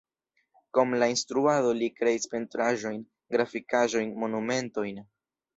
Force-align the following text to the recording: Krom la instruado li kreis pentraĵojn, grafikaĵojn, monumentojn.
Krom 0.77 0.95
la 1.03 1.09
instruado 1.11 1.75
li 1.81 1.91
kreis 1.99 2.25
pentraĵojn, 2.33 3.05
grafikaĵojn, 3.37 4.19
monumentojn. 4.25 5.03